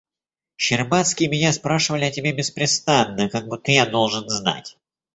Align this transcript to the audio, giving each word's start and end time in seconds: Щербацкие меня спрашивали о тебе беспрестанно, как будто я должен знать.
Щербацкие 0.57 1.29
меня 1.29 1.53
спрашивали 1.53 2.05
о 2.05 2.11
тебе 2.11 2.33
беспрестанно, 2.33 3.29
как 3.29 3.45
будто 3.47 3.71
я 3.71 3.85
должен 3.85 4.27
знать. 4.29 4.79